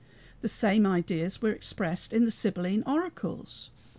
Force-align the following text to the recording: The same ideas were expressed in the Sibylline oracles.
The 0.41 0.47
same 0.49 0.87
ideas 0.87 1.43
were 1.43 1.51
expressed 1.51 2.11
in 2.11 2.25
the 2.25 2.31
Sibylline 2.31 2.81
oracles. 2.87 3.69